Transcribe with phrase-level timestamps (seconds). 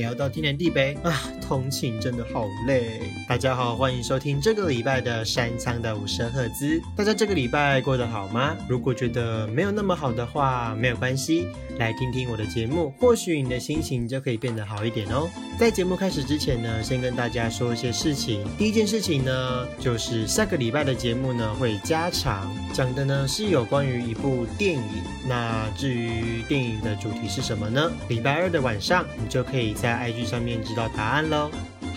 [0.00, 1.12] 聊到天南地北啊，
[1.46, 3.02] 通勤真的好累。
[3.28, 6.80] 大家好，欢迎收听这个礼拜的山仓的五十赫兹。
[6.96, 8.56] 大家这个礼拜过得好吗？
[8.66, 11.48] 如果觉得没有那么好的话，没有关系，
[11.80, 15.30] 来听听我的节目，或许你的心情就可以变得好一点哦。
[15.58, 18.46] 在节目开始之前呢，先跟大家说一些事情。
[18.58, 24.82] 第一件事情呢，就是下个礼拜的节目呢会加长，讲的呢是有关于一部电影。
[25.26, 27.90] 那至于电影的主题是什么呢？
[28.10, 31.50] 礼拜二的晚上，你就可以在 IG 上面知道答案喽。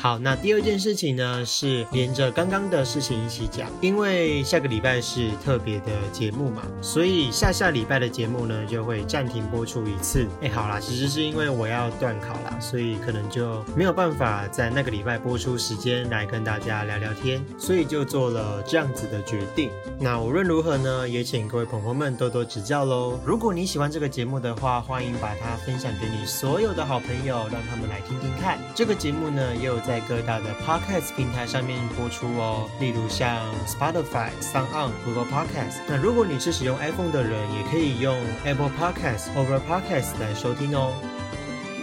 [0.03, 10.27] 好，那第二件事情呢，是连着刚刚的事情一起讲，因为下个礼拜是特别的节目嘛，所以下下礼拜的节目呢就会暂停播出一次。
[10.41, 19.69] 哎，好啦，其实是因为我要断考啦，所以可能就没有办法在那个礼拜播出时间来跟大家聊聊天，所以就做了这样子的决定。
[20.01, 23.17] 那无论如何呢，也请各位朋友们多多指教喽。
[23.25, 28.59] 如果你喜欢这个节目的话，欢迎把它分享给你所有的好朋友，让他们来听听看。
[28.75, 29.92] 这个节目呢，也有在。
[29.93, 35.81] 在各大的 podcast 平台上面播出哦，例如像 Spotify、Sound On、Google Podcast。
[35.87, 40.95] 那如果你是使用 iPhone 的人，也可以用 Apple Podcast、Over Podcast 来收听哦。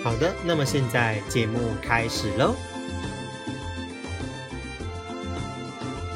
[0.03, 2.57] 好的，那么现在节目开始喽。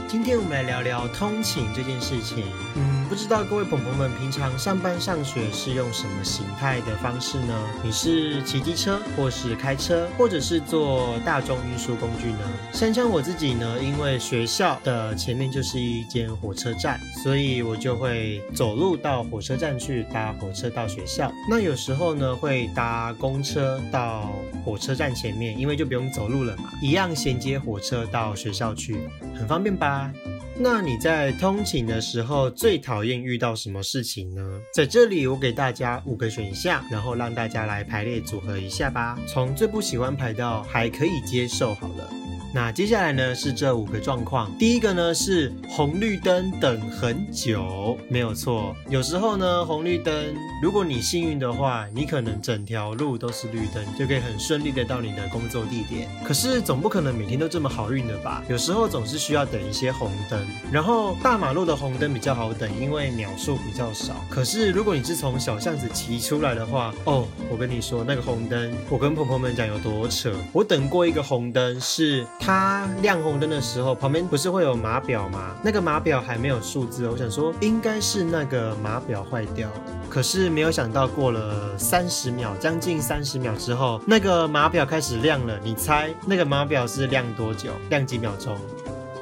[0.08, 2.44] 今天我们来聊聊通勤这件事情。
[2.74, 7.54] 嗯，不知道各位朋友们平常上班上学是用什么形态的方式呢？
[7.80, 12.40] 你是骑机车，或是开车，或者是坐大众运输工具呢？
[12.72, 21.30] 像像我自己呢，因为学校的前面就是一间火车站，所以我就会走路到火车站去搭火车到学校。
[21.48, 24.28] 那有时候呢，会搭公车到
[24.64, 30.12] 火车站前面，因为就不用走路了嘛，一样衔接火车到学校去，很方便吧？
[30.56, 34.60] 那你在通勤的时候最讨厌遇到什么事情呢？
[34.72, 42.23] 在这里我给大家五个选项，然后让大家来排列组合一下吧，从最不喜欢排到还可以接受好了。
[42.54, 48.72] 那接下来呢是这五个状况，第一个呢是红绿灯等很久，没有错。
[48.88, 50.14] 有时候呢红绿灯，
[50.62, 56.08] 如果你幸运的话，你可能整条路都是绿灯，就可以很顺利的到你的工作地点。
[56.22, 58.40] 可是总不可能每天都这么好运的吧？
[58.48, 64.14] 有时候总是需要等一些红灯，然后大马路的红灯比较好等，因为秒数比较少。
[64.30, 70.32] 可是如果你是从小巷子骑出来的话，哦，我跟你说那个红灯，我跟婆婆们讲有多扯。
[70.52, 72.24] 我等过一个红灯是。
[72.44, 75.56] 它亮红灯的时候，旁边不是会有码表吗？
[75.62, 79.74] 那个码表还没有数字，我想说应该是那个码表坏掉了。
[80.10, 85.58] 可是没有想到，过了三十秒，将近三十秒之后，那个码表开始亮了。
[85.64, 87.70] 你猜那个码表是亮多久？
[87.88, 88.54] 亮几秒钟？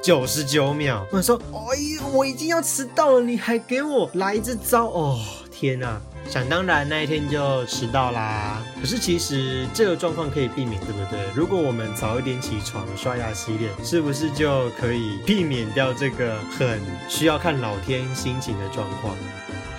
[0.03, 1.07] 九十九秒。
[1.13, 4.87] 我想说，哎呀，我已经要迟到了，你还给我来这招？
[4.87, 6.01] 哦，天哪！
[6.29, 8.63] 想当然，那一天就迟到啦。
[8.81, 11.21] 可是其实这个状况可以避免，对不对？
[11.35, 19.15] 如果我们早一点起床、刷牙、洗脸，是不是就可以避免掉这个很需要看老天心情的状况？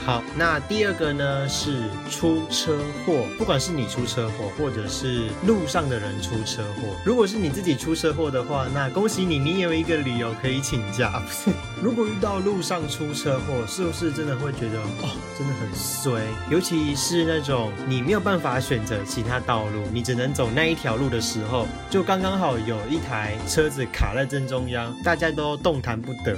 [0.06, 6.90] 好，那第二个呢是出车祸，不管是你出车祸，或者是路上的人出车祸。
[7.06, 11.22] 如果是你自己出车祸的话，那恭喜你，你有一个理由可以请假。
[11.26, 16.22] 不是，如果遇到路上出车祸，是不是真的会觉得哦，真的很衰？
[16.50, 26.38] 尤其是那种你没有办法选择其他道路，你只能走那一条路的时候，就刚刚好有一台车子卡在正中央，大家都动弹不得。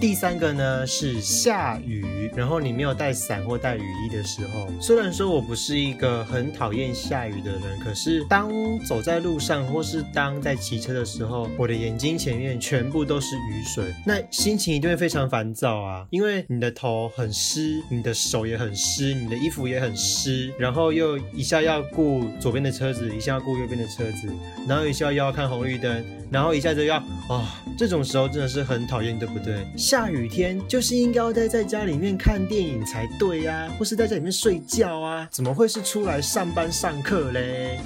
[0.00, 4.68] 第三个呢是下雨，然后你没有带伞或带雨衣的时候。
[4.80, 8.48] 虽然说我不是一个很讨厌下雨的人，可是当
[8.86, 16.06] 走在路上或是当在骑车的时候，我的眼睛前面全部都是雨水，那心情一定会非常烦躁啊！
[16.10, 24.32] 因为你的头很湿，你的手也很湿，你的衣服也很湿，然后又一下要顾左边的车子，一下要顾右边的车子，
[24.68, 26.04] 然后一下又要看红绿灯。
[26.30, 29.66] 然后一下子要啊，这种时候真的是很讨厌，对不对？
[29.88, 37.80] 下雨天就是应该要待在家里面看电影才对呀，或是待在里面睡觉啊，怎么会是出来上班上课嘞？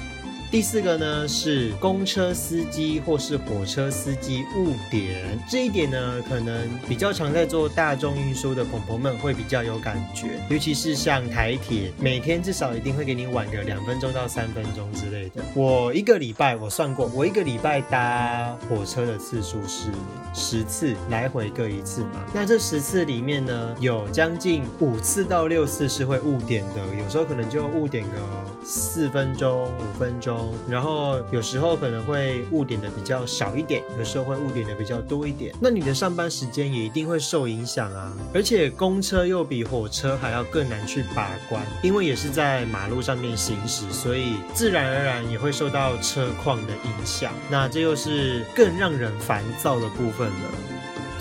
[0.52, 15.43] 第四个呢是公车司机或是火车司机误点，这一点呢可能比较常在做大众运输的朋友们会比较有感觉，尤其是像台铁，每天至少一定会给你晚个两分钟到三分钟之类的。
[15.54, 19.88] 我一个礼拜我算过，我一个礼拜搭火车的次数是
[20.34, 22.26] 十次，来回各一次嘛。
[22.34, 28.10] 那这十次里面呢，有将近五次到六次是会误点的，有时候可能就误点个
[28.62, 30.42] 四分钟、五分钟。
[30.69, 38.12] 然后有时候可能会误点的比较少一点，有时候会误点的比较多一点，那你的上班时间也一定会受影响啊。
[38.35, 47.33] 而且公车又比火车还要更难去把关，因为也是在马路上面行驶，所以自然而然也会受到车况的影响。
[47.50, 50.50] 那这又是更让人烦躁的部分了。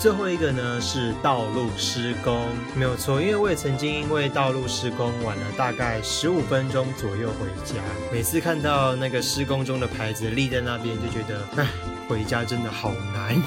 [0.02, 7.76] 最后一个呢是道路施工，没有错，因为我也曾经因为道路施工晚了大概十五分钟左右回家。
[8.10, 11.68] 每次看到那个施工中的牌子立在那边，就觉得唉，
[12.08, 13.40] 回家真的好难。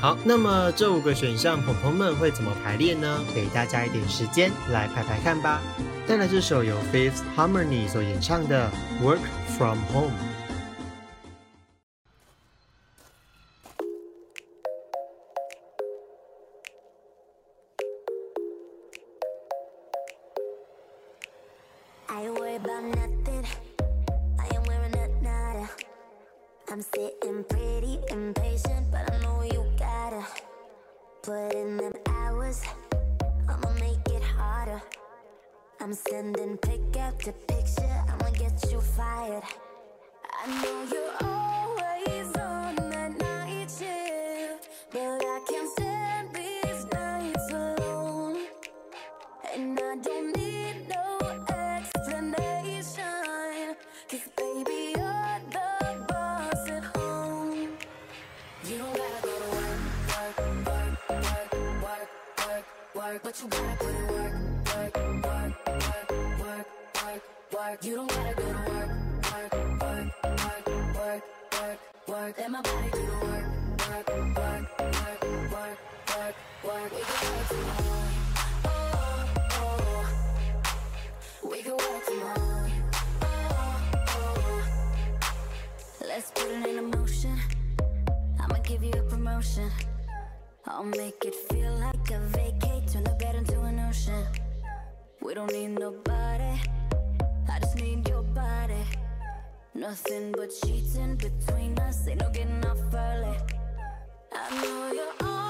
[0.00, 3.18] 好，那么这五个选项，朋友们会怎么排列呢？
[3.34, 5.60] 给大家一点时间来排排看吧。
[6.06, 8.70] 带来这首由 Fifth Harmony 所演唱的
[9.04, 9.18] 《Work
[9.58, 10.12] from Home》。
[44.92, 45.59] but I can't.
[91.10, 94.24] Make it feel like a vacate, turn the bed into an ocean.
[95.20, 96.54] We don't need nobody,
[97.52, 98.84] I just need your body.
[99.74, 103.36] Nothing but sheets in between us, ain't no getting off early.
[104.32, 105.49] I know you're always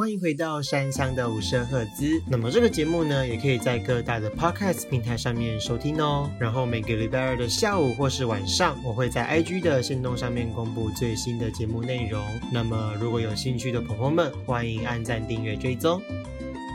[0.00, 2.22] 欢迎回到山乡的五十赫兹。
[2.26, 6.30] 那么这个节目呢，也可以在各大的 podcast 平台上面收听哦。
[6.38, 12.24] 然后每个礼拜二的下午或是晚上，我会在 IG 的线动上面公布最新的节目内容。
[12.50, 16.00] 那么如果有兴趣的朋友们，欢迎按赞、订阅、追踪。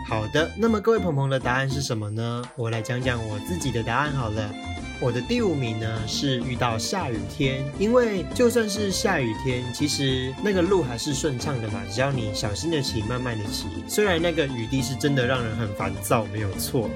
[0.08, 2.44] 好的，那么各位朋友的答案是什么呢？
[2.56, 4.54] 我来讲讲我自己的答案好了。
[5.02, 13.66] 我的第五名呢是遇到下雨天，因为就算是下雨天，其实那个路还是顺畅的嘛，只要你小心的骑，慢慢的骑。
[13.88, 16.90] 虽然那个雨滴是真的让人很烦躁，没有错。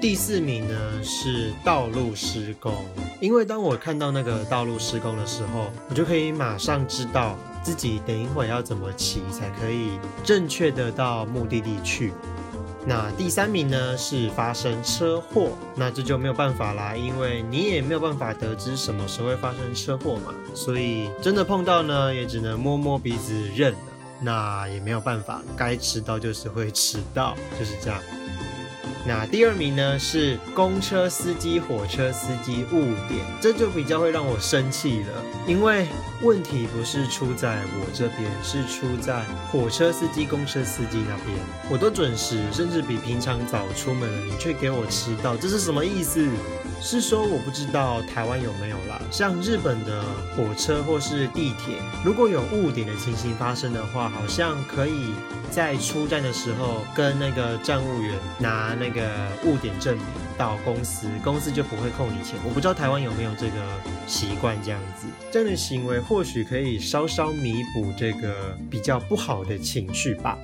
[0.00, 2.74] 第四名呢是道路施工，
[3.20, 12.12] 因为当我看到那个道路施工的时候，我就可以马上知道自己等一会要怎么骑才可以正确的到目的地去。
[12.86, 23.78] 那第三名呢是发生车祸，那这就没有办法啦，因为你也没有办法得知什么时候会发生车祸嘛，所以真的碰到呢，也只能摸摸鼻子认了。
[24.22, 27.98] 那也没有办法，该迟到就是会迟到，就是这样。
[29.06, 35.88] 那第二名呢是公车司机、火车司机误点，这就比较会让我生气了，因为
[36.22, 41.38] 问题不是出在我这边，是出在火车司机、公车司机那边。
[41.70, 46.28] 我都准时，甚至比平常早出门了，你却给我迟到，这是什么意思？
[46.82, 50.02] 是说我不知道台湾有没有啦，像日本的
[50.34, 55.14] 火车或是地铁，如果有误点的情形发生的话，好像可以
[55.50, 60.04] 在出站的时候跟那个站务员拿那个误点证明
[60.38, 62.38] 到公司，公司就不会扣你钱。
[62.44, 63.56] 我不知道台湾有没有这个
[64.06, 70.38] 习惯这样子，这样的行为或许可以稍稍弥补这个比较不好的情绪吧。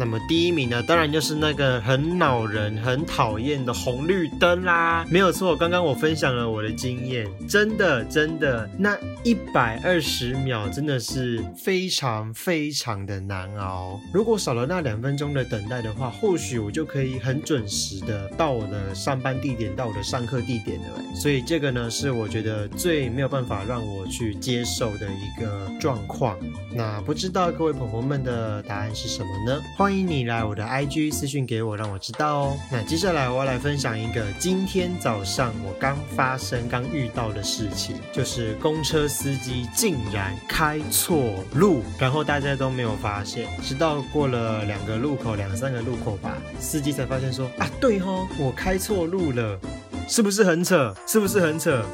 [0.00, 5.54] 那么第一名呢，当然就是那个很恼人、很讨厌的红绿灯啦，没有错。
[5.54, 14.00] 刚刚我分享了我的经验，真的真的，那一百二十秒真的是非常非常的难熬。
[14.10, 21.14] 如果少了那两分钟的等待的话，或许我就可以很准时的到我的上班地点，到我的上课地点了。
[21.14, 26.38] 所以这个呢，是我觉得最没有办法让我去接受的一个状况。
[26.72, 29.60] 那不知道各位朋友们的答案是什么呢？
[29.76, 32.58] 欢欢迎你来我的 IG 私讯给我，让我知道哦。
[32.70, 49.58] 那接下来我要来分享一个今天早上我刚发生、刚遇到的事情，就是公车司机竟然开错路，然后大家都没有发现，直到过了两个路口、两三个路口吧，司机才发现说啊，对吼，我开错路了，
[50.06, 50.94] 是不是很扯？
[51.04, 51.84] 是不是很扯？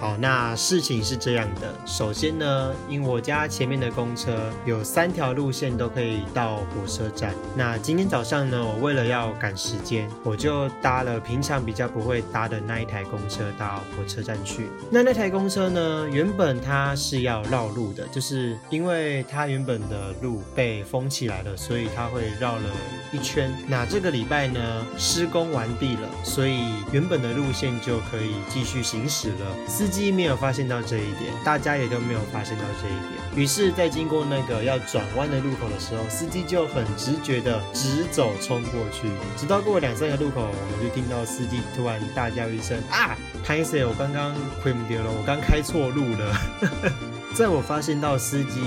[0.00, 1.74] 好，那事情是这样的。
[1.84, 7.34] 首先呢，因我家前面的公车有三条路线都可以到火车站。
[7.56, 14.68] 那今天早上呢，我为了要赶时间，我就搭了平常比较不会搭的那一台公车到火车站去。
[14.88, 22.70] 那那台公车呢，原本它是要绕路的，就是因为它原本的路被封起来了，所以它会绕了
[23.10, 23.52] 一圈。
[23.66, 26.60] 那这个礼拜呢，施工完毕了，所以
[26.92, 29.87] 原本的路线就可以继续行驶了。
[29.88, 33.42] 司机没有发现到这一点，大家也都没有发现到这一点。
[33.42, 39.08] 于是，在经过那个要转弯的路口的时候，司机就很直觉的直走冲过去。
[39.34, 43.82] 直到过了两三个路口，我们就听到司机突然大叫一声：“啊，拍谁？
[43.86, 46.36] 我刚刚亏不掉了，我刚开错路了。
[47.34, 48.60] ”在我发现到司机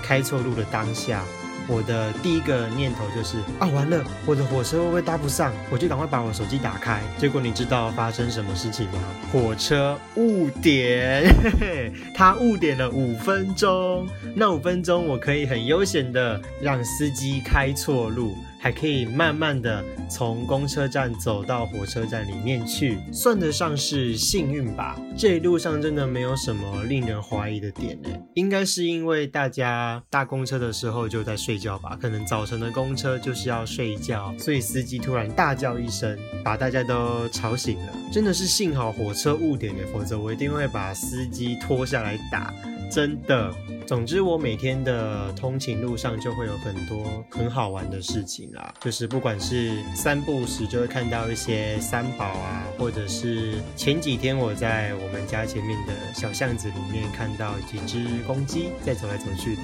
[0.00, 1.24] 开错路的当下。
[1.68, 5.52] 我的第一个念头就是啊，完了，我的火车会不会搭不上？
[5.70, 7.00] 我就赶快把我手机打开。
[7.18, 8.98] 结果你知道发生什么事情吗？
[9.32, 14.06] 火车误点，嘿嘿，它误点了五分钟。
[14.34, 18.36] 那五分钟我可以很悠闲的让司机开错路。
[18.62, 24.96] 还可以慢慢的从公车站走到火车站里面去，算得上是幸运吧。
[25.18, 37.92] 这一路上真的没有什么令人怀疑的点呢，应该是因为大家搭公车的时候就在睡觉吧，可能早晨的公车就是要睡觉，所以司机突然大叫一声，把大家都吵醒了。
[38.12, 42.54] 真的是幸好火车误点的，否则我一定会把司机拖下来打。
[42.88, 43.52] 真的，
[43.92, 59.62] 总之我每天的通勤路上就会有很多很好玩的事情啦，就是不管是散步时就会看到一些三宝啊，或者是前几天我在我们家前面的小巷子里面看到几只公鸡在走来走去的。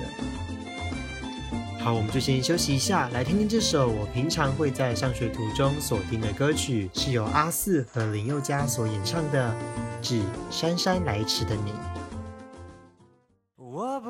[1.78, 9.50] 好，我们就先休息一下，来听听这首我平常会在上学途中所听的歌曲，是由阿四和林宥嘉所演唱的
[10.06, 10.20] 《致
[10.50, 11.70] 姗姗来迟的你》。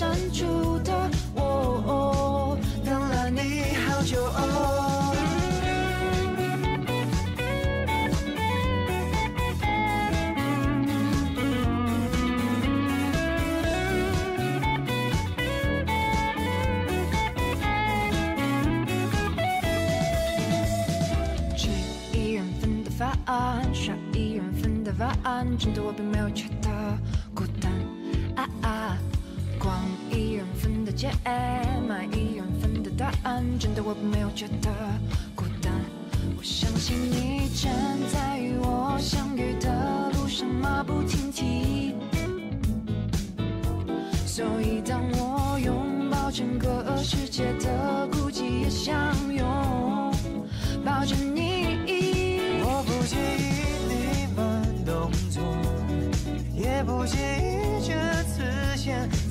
[0.00, 4.16] 火阑珊处的我，等了你好久。
[21.54, 21.68] 吃
[22.16, 23.14] 一人份的饭，
[23.74, 26.70] 刷一人份的碗，真的我并没有觉得
[27.34, 27.70] 孤单。
[28.36, 28.79] 啊啊，
[29.70, 29.78] 逛
[30.10, 31.12] 一人份的街，
[31.88, 34.68] 买一人份的答案，真的我没有觉得
[35.32, 35.72] 孤单。
[36.36, 37.70] 我相信你正
[38.08, 41.94] 在与我相遇的路上马不停蹄。
[44.26, 49.46] 所以当我拥抱整个世界的孤寂，也相拥
[50.84, 51.78] 抱着你。
[52.64, 53.40] 我不介意
[53.86, 53.94] 你
[54.34, 55.40] 慢动作，
[56.56, 57.49] 也不介意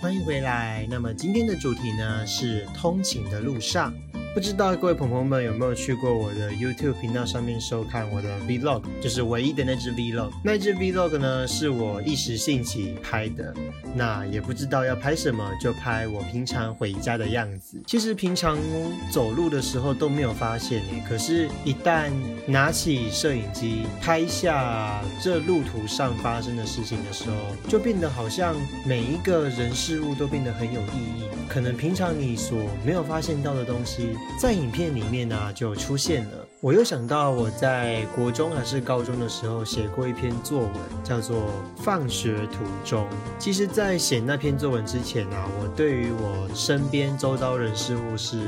[0.00, 0.86] 欢迎回来。
[0.88, 3.92] 那么今天的主题呢是通勤的路上。
[4.38, 10.30] 不知道各位朋友们有没有去过我的 YouTube 频道上面收看我的 Vlog，就是唯一的那支 Vlog。
[10.44, 13.52] 那支 Vlog 呢是我一时兴起拍的，
[13.96, 17.82] 那也不知道要拍什么，就拍我平常回家的样子。
[17.84, 18.56] 其实平常
[19.10, 22.12] 走路的时候都没有发现耶，可是，一旦
[22.46, 28.54] 拿起摄影机拍下这路途上发生的事情的时候，就变得好像
[28.86, 31.24] 每一个人事物都变得很有意义。
[31.48, 36.46] 可能平常你所没有发现到的东西，在影片里面呢、就出现了。
[36.60, 40.72] 我又想到我在国中还是高中的时候写过一篇作文，
[41.04, 41.36] 叫做
[41.76, 43.04] 《放学途中》。
[43.38, 48.40] 其实，在写那篇作文之前啊，我对于我身边周遭人事物是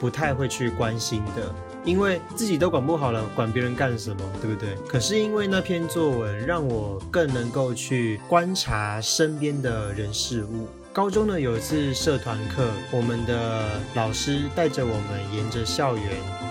[0.00, 1.54] 不太会去关心的。
[1.84, 4.74] 因为自己都管不好了，管别人干什么，对不对？
[4.86, 10.66] 可是因为那篇作文，让我更能够去观察身边的人事物。
[10.92, 16.04] 高中呢有一次社团课，我们的老师带着我们沿着校园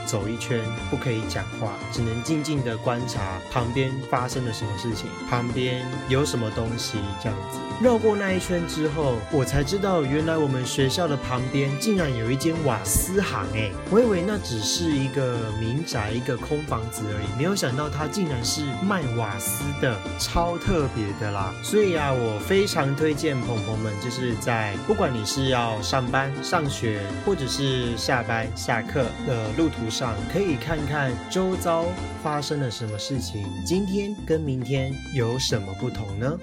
[0.05, 7.66] 走一圈，不可以讲话，只能静静的观察旁边发生了什么事情，旁边有什么东西这样子。
[7.79, 21.53] 绕过那一圈之后，我才知道原来我们学校的旁边竟然有一间瓦斯行哎，我以为那只是一个民宅、一个空房子而已，没有想到它竟然是卖瓦斯的，超特别的啦。
[21.61, 31.85] 所以啊，我非常推荐朋友们，就是在不管你是要上班、上学，或者是下班、下课的路途上，可以看看周遭
[32.23, 36.35] 发生了什么事情，今天跟明天有什么不同呢？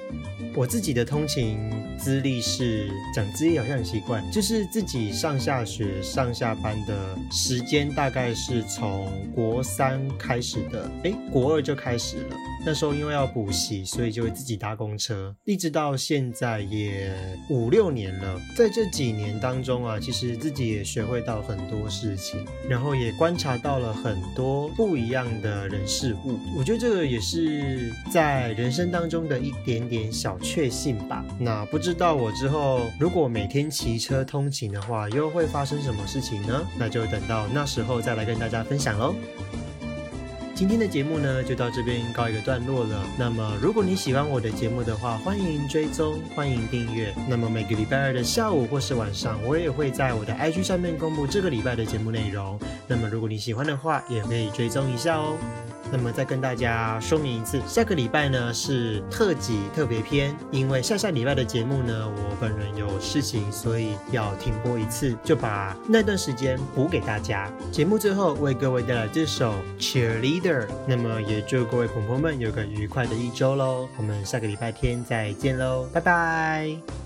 [0.57, 1.59] 我自己的通勤
[1.99, 12.37] 资历是讲资历好像很奇怪，就是自己上下学、上下班的时间大概是从国三开始的，诶，国二就开始了。
[12.67, 17.13] 那时候因为要补习，所以就会自己搭公车，一直到现在也
[17.51, 18.41] 五六年了。
[18.57, 26.39] 在这几年当中啊，其实自己也学会到很多事情，然后也观察到了很多不一样的人事物。
[26.57, 31.25] 我觉得这个也是在人生当中的一点点小确幸吧。
[31.39, 36.67] 那不知道我之后如果每天骑车通勤的话，又会发生什么事情呢？
[36.79, 39.15] 那就等到那时候再来跟大家分享喽。
[40.55, 43.05] 今天的节目呢，就到这边告一个段落了。
[43.19, 47.13] 那么，如果你喜欢我的节目的话，欢迎追踪，欢迎订阅。
[47.29, 52.57] 那么每个礼拜二的下午或是晚上，我也会在我的 IG 上面公布这个礼拜的节目内容。
[52.87, 55.37] 那么如果你喜欢的话，也可以追踪一下哦。
[55.97, 67.49] 那么再跟大家说明一次，下个礼拜呢是特辑特别篇，因为下下礼拜的节目呢，我本人有事情，所以要停播一次，就把那段时间补给大家。
[67.71, 73.89] 节目最后为各位带来这首 Cheerleader，那么也祝各位朋友们有个愉快的一周喽。
[73.97, 77.04] 我们下个礼拜天再见喽，拜拜。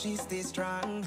[0.00, 1.06] She stays strong.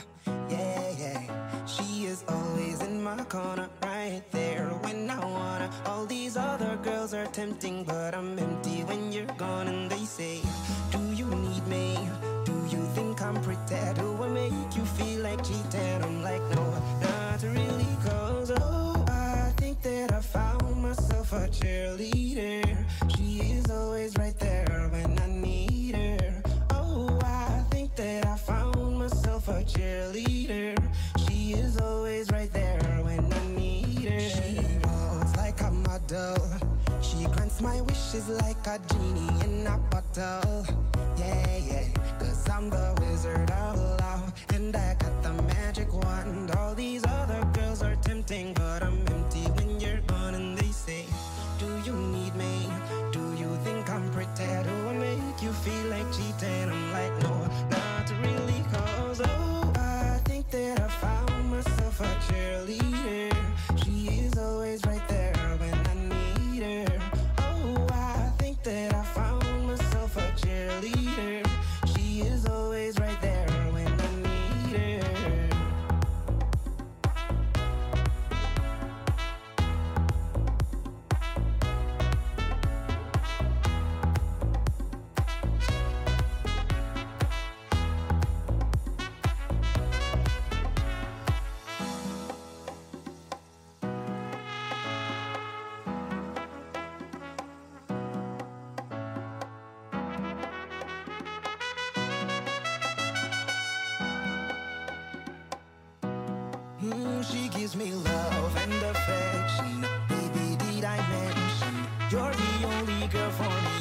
[107.31, 109.85] She gives me love and affection.
[110.09, 113.72] Baby, did I mention you're the only girl for me?